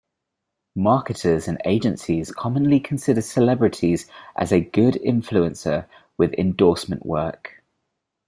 Marketers 0.75 1.47
and 1.47 1.61
agencies 1.63 2.31
commonly 2.31 2.79
consider 2.79 3.21
celebrities 3.21 4.09
as 4.35 4.51
a 4.51 4.59
good 4.59 4.95
influencer 4.95 5.87
with 6.17 6.33
endorsement 6.39 7.05
work. 7.05 7.61